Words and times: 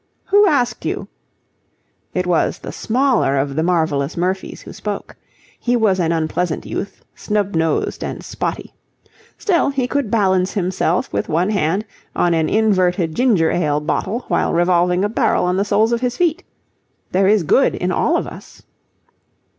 "Who 0.29 0.47
asked 0.47 0.83
you?" 0.83 1.09
It 2.15 2.25
was 2.25 2.57
the 2.57 2.71
smaller 2.71 3.37
of 3.37 3.55
the 3.55 3.61
Marvellous 3.61 4.17
Murphys 4.17 4.61
who 4.63 4.73
spoke. 4.73 5.15
He 5.59 5.75
was 5.75 5.99
an 5.99 6.11
unpleasant 6.11 6.65
youth, 6.65 7.05
snub 7.13 7.53
nosed 7.53 8.03
and 8.03 8.23
spotty. 8.25 8.73
Still, 9.37 9.69
he 9.69 9.87
could 9.87 10.09
balance 10.09 10.53
himself 10.53 11.13
with 11.13 11.29
one 11.29 11.51
hand 11.51 11.85
on 12.15 12.33
an 12.33 12.49
inverted 12.49 13.13
ginger 13.13 13.51
ale 13.51 13.79
bottle 13.79 14.25
while 14.27 14.53
revolving 14.53 15.03
a 15.05 15.07
barrel 15.07 15.45
on 15.45 15.57
the 15.57 15.65
soles 15.65 15.91
of 15.91 16.01
his 16.01 16.17
feet. 16.17 16.43
There 17.11 17.27
is 17.27 17.43
good 17.43 17.75
in 17.75 17.91
all 17.91 18.17
of 18.17 18.25
us. 18.25 18.63